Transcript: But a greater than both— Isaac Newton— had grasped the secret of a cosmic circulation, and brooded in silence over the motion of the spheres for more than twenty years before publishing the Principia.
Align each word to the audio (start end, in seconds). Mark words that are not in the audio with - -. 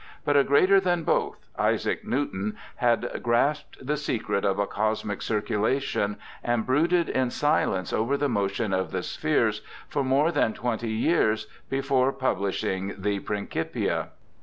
But 0.25 0.35
a 0.35 0.43
greater 0.43 0.79
than 0.79 1.03
both— 1.03 1.47
Isaac 1.69 2.03
Newton— 2.03 2.57
had 2.87 3.07
grasped 3.21 3.85
the 3.85 3.97
secret 3.97 4.43
of 4.43 4.57
a 4.57 4.65
cosmic 4.65 5.21
circulation, 5.21 6.17
and 6.43 6.65
brooded 6.65 7.07
in 7.07 7.29
silence 7.29 7.93
over 7.93 8.17
the 8.17 8.27
motion 8.27 8.73
of 8.73 8.89
the 8.89 9.03
spheres 9.03 9.61
for 9.87 10.03
more 10.03 10.31
than 10.31 10.53
twenty 10.53 10.89
years 10.89 11.45
before 11.69 12.11
publishing 12.13 12.95
the 12.97 13.19
Principia. 13.19 14.07